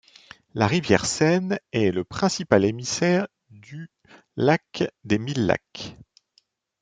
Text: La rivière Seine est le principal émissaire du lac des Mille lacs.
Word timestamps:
La 0.55 0.65
rivière 0.65 1.05
Seine 1.05 1.59
est 1.73 1.91
le 1.91 2.03
principal 2.03 2.65
émissaire 2.65 3.27
du 3.51 3.91
lac 4.35 4.83
des 5.03 5.19
Mille 5.19 5.45
lacs. 5.45 5.95